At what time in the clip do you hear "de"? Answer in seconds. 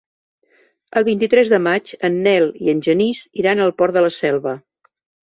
1.51-1.59, 3.99-4.03